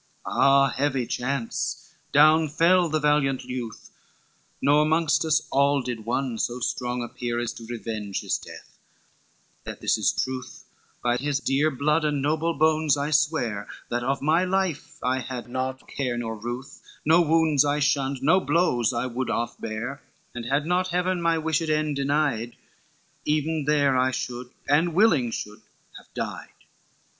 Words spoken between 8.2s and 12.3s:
his death: that this is truth, By his dear blood and